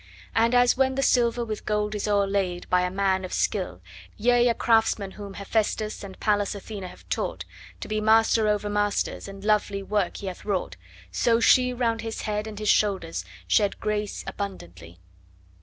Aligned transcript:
And 0.33 0.55
as 0.55 0.75
when 0.75 0.95
the 0.95 1.03
silver 1.03 1.45
with 1.45 1.63
gold 1.63 1.93
is 1.93 2.07
o'erlaid 2.07 2.67
by 2.71 2.81
a 2.81 2.89
man 2.89 3.23
of 3.23 3.31
skill, 3.31 3.81
Yea, 4.17 4.47
a 4.47 4.55
craftsman 4.55 5.11
whom 5.11 5.35
Hephaestus 5.35 6.03
and 6.03 6.19
Pallas 6.19 6.55
Athene 6.55 6.81
have 6.81 7.07
taught 7.09 7.45
To 7.81 7.87
be 7.87 8.01
master 8.01 8.47
over 8.47 8.67
masters, 8.67 9.27
and 9.27 9.43
lovely 9.45 9.83
work 9.83 10.17
he 10.17 10.25
hath 10.25 10.43
wrought; 10.43 10.75
So 11.11 11.39
she 11.39 11.71
round 11.71 12.01
his 12.01 12.23
head 12.23 12.47
and 12.47 12.57
his 12.57 12.67
shoulders 12.67 13.23
shed 13.47 13.79
grace 13.79 14.23
abundantly. 14.25 14.97